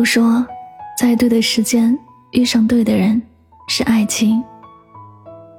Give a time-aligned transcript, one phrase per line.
[0.00, 0.46] 都说，
[0.98, 1.94] 在对的时间
[2.30, 3.20] 遇上对的人
[3.68, 4.42] 是爱情，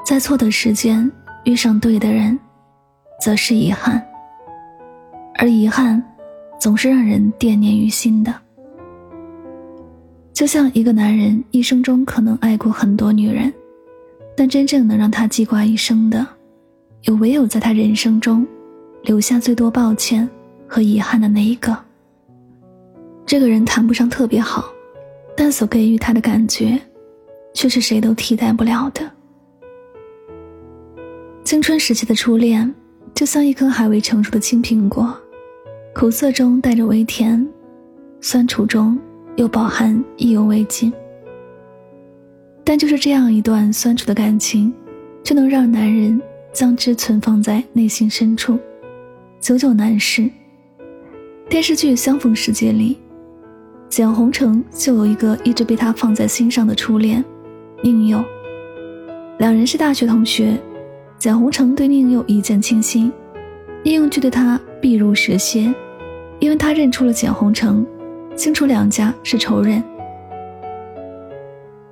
[0.03, 1.09] 在错的时间
[1.43, 2.39] 遇上对的人，
[3.23, 4.03] 则是遗憾。
[5.35, 6.03] 而遗憾，
[6.59, 8.33] 总是让人惦念于心的。
[10.33, 13.53] 就像一个男人一生中可能爱过很多女人，
[14.35, 16.25] 但真正能让他记挂一生的，
[17.03, 18.43] 有唯有在他人生中
[19.03, 20.27] 留下最多抱歉
[20.67, 21.77] 和遗憾的那一个。
[23.31, 24.69] 这个人谈不上特别好，
[25.37, 26.77] 但所给予他的感觉，
[27.53, 29.09] 却是谁都替代不了的。
[31.45, 32.75] 青春时期的初恋，
[33.13, 35.17] 就像一颗还未成熟的青苹果，
[35.95, 37.47] 苦涩中带着微甜，
[38.19, 38.99] 酸楚中
[39.37, 40.91] 又饱含意犹未尽。
[42.65, 44.73] 但就是这样一段酸楚的感情，
[45.23, 46.21] 却能让男人
[46.51, 48.59] 将之存放在内心深处，
[49.39, 50.29] 久久难释。
[51.47, 52.99] 电视剧《相逢时节》里。
[53.91, 57.21] 简宏成就有一个一直被他放在心上的初恋，
[57.83, 58.23] 宁佑。
[59.37, 60.57] 两人是大学同学，
[61.17, 63.11] 简宏成对宁佑一见倾心，
[63.83, 65.73] 宁佑却对他避如蛇蝎，
[66.39, 67.85] 因为他认出了简宏成，
[68.33, 69.83] 清楚两家是仇人。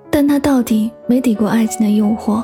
[0.10, 2.42] 但他到底没抵过爱情的诱惑，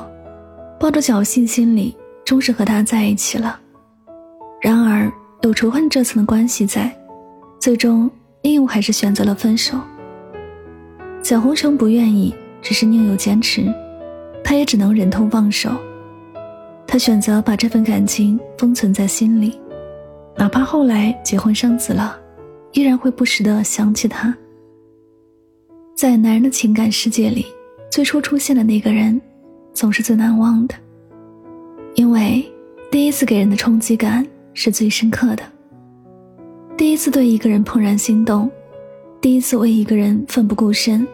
[0.78, 1.96] 抱着侥幸心理，
[2.26, 3.58] 终是和他在一起了。
[4.60, 6.94] 然而有仇恨这层的关系在，
[7.58, 8.10] 最终。
[8.46, 9.76] 宁佑还是选择了分手。
[11.20, 13.64] 蒋红成不愿意，只是宁有坚持，
[14.44, 15.70] 他也只能忍痛放手。
[16.86, 19.60] 他选择把这份感情封存在心里，
[20.36, 22.16] 哪怕后来结婚生子了，
[22.70, 24.32] 依然会不时的想起他。
[25.96, 27.46] 在男人的情感世界里，
[27.90, 29.20] 最初出现的那个人，
[29.74, 30.74] 总是最难忘的，
[31.96, 32.48] 因为
[32.92, 34.24] 第一次给人的冲击感
[34.54, 35.42] 是最深刻的。
[36.76, 38.50] 第一次对一个人怦然心动，
[39.18, 41.06] 第一次为一个人奋不顾身，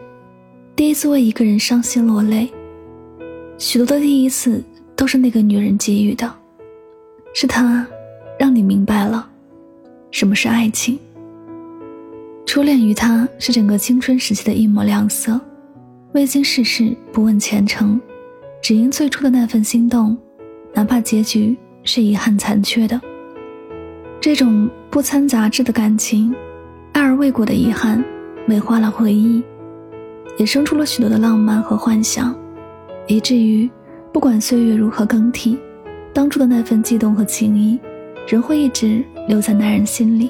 [0.75, 2.51] 第一次为一个人伤心落泪，
[3.57, 4.61] 许多的第一次
[4.93, 6.29] 都是那个女人给予的，
[7.33, 7.87] 是她
[8.37, 9.25] 让你明白了
[10.11, 10.99] 什么是爱情。
[12.45, 15.39] 初恋于他是整个青春时期的一抹亮色，
[16.13, 17.99] 未经世事，不问前程，
[18.61, 20.15] 只因最初的那份心动，
[20.73, 22.99] 哪怕结局是遗憾残缺的。
[24.19, 26.31] 这种不掺杂质的感情，
[26.91, 28.03] 爱而未果的遗憾，
[28.45, 29.41] 美化了回忆，
[30.37, 32.31] 也生出了许多的浪漫和幻想，
[33.07, 33.67] 以至于
[34.11, 35.57] 不管岁月如何更替，
[36.13, 37.79] 当初的那份悸动和情谊，
[38.27, 40.29] 仍会一直留在男人心里。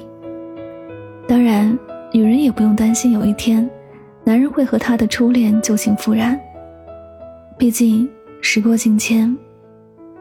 [1.28, 1.78] 当然，
[2.10, 3.68] 女人也不用担心有一天，
[4.24, 6.40] 男人会和她的初恋旧情复燃。
[7.58, 8.08] 毕竟
[8.40, 9.36] 时过境迁，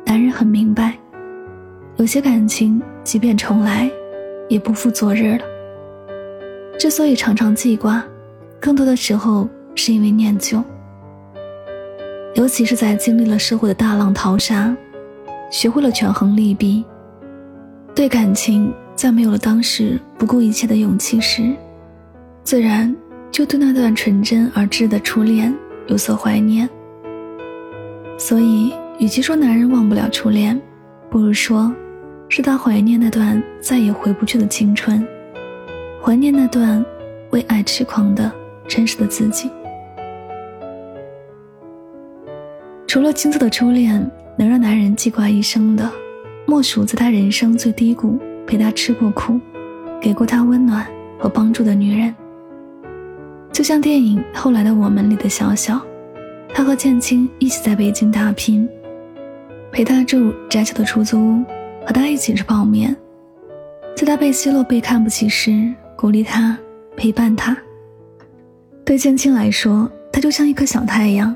[0.05, 0.97] 男人很明白。
[1.95, 3.89] 有些感情，即便重来，
[4.53, 5.43] 也不复昨日了。
[6.79, 8.03] 之所以常常记挂，
[8.59, 10.63] 更多的时候是因为念旧。
[12.35, 14.75] 尤其是在经历了社会的大浪淘沙，
[15.51, 16.83] 学会了权衡利弊，
[17.93, 21.53] 对感情再没有了当时不顾一切的勇气时，
[22.43, 22.95] 自然
[23.31, 25.53] 就对那段纯真而挚的初恋
[25.87, 26.69] 有所怀念。
[28.17, 30.59] 所以，与其说男人忘不了初恋，
[31.09, 31.73] 不如说。
[32.35, 35.07] 是他怀念那段再也回不去的青春，
[36.01, 36.83] 怀念那段
[37.30, 38.31] 为爱痴狂的
[38.68, 39.51] 真实的自己。
[42.88, 45.88] 除了青涩的初恋能让男人记挂一生的，
[46.47, 49.39] 莫属在他人生最低谷陪他吃过苦，
[50.01, 50.88] 给过他温暖
[51.19, 52.15] 和帮助的女人。
[53.51, 55.80] 就像电影《后来的我们》里的小小，
[56.51, 58.68] 他和建青一起在北京打拼，
[59.71, 61.44] 陪他住窄小的出租屋。
[61.85, 62.95] 和他一起吃泡面，
[63.95, 66.57] 在他被奚落、被看不起时，鼓励他，
[66.95, 67.57] 陪伴他。
[68.85, 71.35] 对建青来说，他就像一颗小太阳，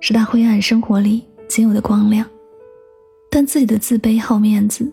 [0.00, 2.26] 是他灰暗生活里仅有的光亮。
[3.30, 4.90] 但自己的自卑、好面子、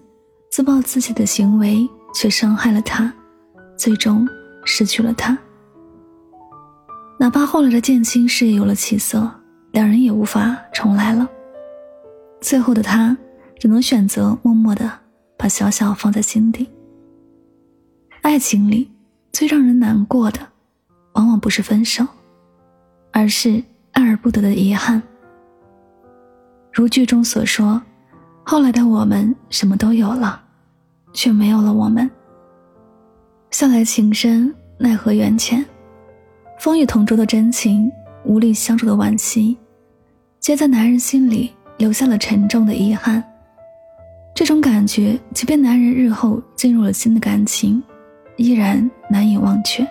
[0.50, 3.12] 自暴自弃的行为，却伤害了他，
[3.78, 4.28] 最终
[4.66, 5.38] 失去了他。
[7.20, 9.32] 哪怕后来的剑心事业有了起色，
[9.72, 11.30] 两人也无法重来了。
[12.42, 13.18] 最后的他
[13.64, 14.92] 只能选择默默的
[15.38, 16.70] 把小小放在心底。
[18.22, 18.92] 爱情里
[19.32, 20.40] 最让人难过的，
[21.14, 22.06] 往往不是分手，
[23.14, 23.64] 而是
[23.94, 25.02] 爱而不得的遗憾。
[26.74, 27.82] 如剧中所说，
[28.44, 30.44] 后来的我们什么都有了，
[31.14, 32.12] 却没有了我们。
[33.50, 35.66] 向来情深，奈何缘浅。
[36.60, 37.90] 风雨同舟的真情，
[38.26, 39.58] 无力相处的惋惜，
[40.42, 43.24] 皆在男人心里留下了沉重的遗憾。
[44.36, 47.82] 这种感觉，即便男人日后进入了新的感情，
[48.36, 49.88] 依然难以忘却。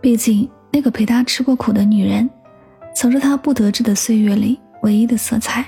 [0.00, 2.28] 毕竟，那个陪他吃过苦的女人，
[2.94, 4.58] 曾是他不得志的岁月里。
[4.82, 5.64] 唯一的色彩，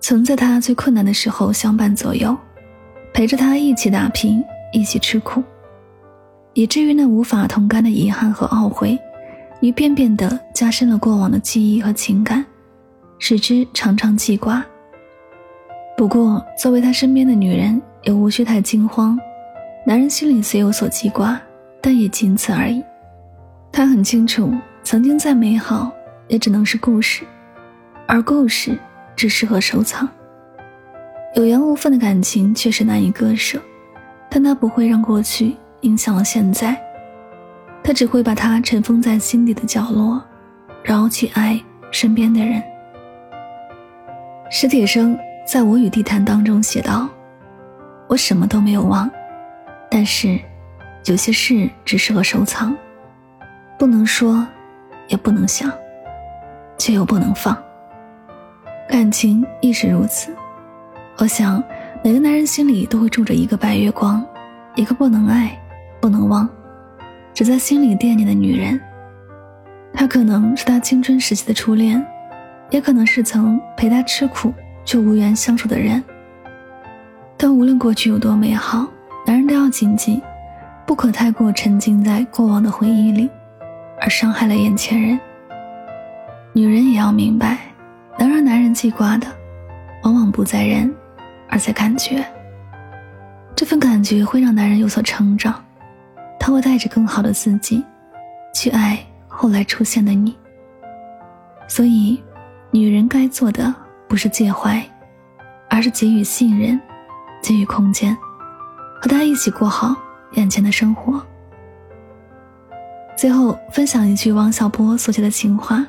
[0.00, 2.36] 曾在他最困难的时候相伴左右，
[3.12, 4.42] 陪着他一起打拼，
[4.72, 5.40] 一起吃苦，
[6.52, 8.98] 以至于那无法同甘的遗憾和懊悔，
[9.60, 12.44] 一遍遍的加深了过往的记忆和情感，
[13.20, 14.64] 使之常常记挂。
[16.02, 19.16] 不过，作为他身边的女人，也无需太惊慌。
[19.86, 21.40] 男人心里虽有所记挂，
[21.80, 22.82] 但也仅此而已。
[23.70, 24.52] 他很清楚，
[24.82, 25.92] 曾经再美好，
[26.26, 27.22] 也只能是故事。
[28.08, 28.76] 而故事
[29.14, 30.08] 只适合收藏，
[31.36, 33.60] 有缘无分的感情确实难以割舍，
[34.28, 36.76] 但他不会让过去影响了现在，
[37.80, 40.20] 他只会把它尘封在心底的角落，
[40.82, 41.62] 然后去爱
[41.92, 42.60] 身边的人。
[44.50, 47.08] 史铁生在我与地坛当中写道
[48.08, 49.10] ：“我什么都没有忘，
[49.90, 50.38] 但是
[51.06, 52.74] 有些事只适合收藏，
[53.78, 54.46] 不能说，
[55.08, 55.70] 也不能想，
[56.78, 57.56] 却又不能放。”
[58.88, 60.34] 感情亦是如此，
[61.18, 61.62] 我想
[62.04, 64.24] 每个男人心里都会住着一个白月光，
[64.74, 65.58] 一个不能爱、
[66.00, 66.48] 不能忘，
[67.34, 68.80] 只在心里惦念的女人。
[69.92, 72.04] 她可能是他青春时期的初恋，
[72.70, 74.52] 也可能是曾陪他吃苦
[74.84, 76.02] 却无缘相处的人。
[77.36, 78.86] 但无论过去有多美好，
[79.26, 80.22] 男人都要谨记，
[80.86, 83.28] 不可太过沉浸在过往的回忆里，
[84.00, 85.18] 而伤害了眼前人。
[86.52, 87.58] 女人也要明白。
[88.18, 89.26] 能让男人记挂的，
[90.02, 90.94] 往往不在人，
[91.48, 92.24] 而在感觉。
[93.56, 95.54] 这份感觉会让男人有所成长，
[96.38, 97.82] 他会带着更好的自己，
[98.54, 100.36] 去爱后来出现的你。
[101.66, 102.22] 所以，
[102.70, 103.74] 女人该做的
[104.12, 104.78] 不是介怀，
[105.70, 106.78] 而是给予信任，
[107.42, 108.14] 给予空间，
[109.00, 109.96] 和他一起过好
[110.32, 111.18] 眼前的生活。
[113.16, 115.82] 最后，分享一句王小波所写的情话。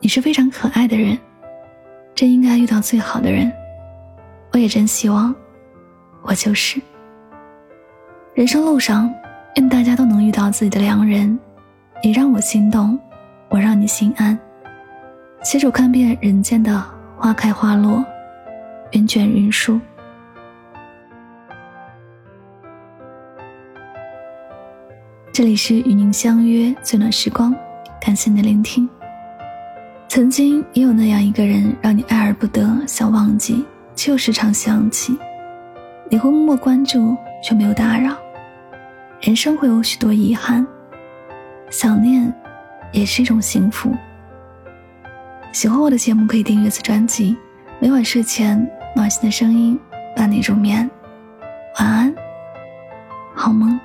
[0.00, 1.18] 你是非常可爱的人，
[2.14, 3.52] 真应该遇到最好的人。
[4.52, 5.34] 我也真希望，
[6.22, 6.80] 我就是。
[8.32, 9.12] 人生路上，
[9.56, 11.38] 愿大家都能遇到自己的良人。
[12.02, 12.98] 你让我心动，
[13.50, 14.38] 我让你心安。
[15.42, 16.82] 携手看遍人间的
[17.18, 18.04] 花开花落，
[18.92, 19.80] 云卷云舒。
[25.32, 27.54] 这里是与您相约最暖时光，
[27.98, 28.86] 感谢您的聆听。
[30.08, 33.64] 曾经也有那样一个人，让你爱而不得，想忘记
[33.94, 35.18] 却又时常想起。
[36.10, 38.14] 你会默默关注，却没有打扰。
[39.22, 40.66] 人生会有许多遗憾，
[41.70, 42.30] 想念
[42.92, 43.90] 也是一种幸福。
[45.56, 47.34] 喜欢我的节目，可以订阅此专辑。
[47.78, 49.80] 每晚睡前，暖心的声音
[50.14, 50.90] 伴你入眠。
[51.80, 52.14] 晚安，
[53.34, 53.80] 好梦。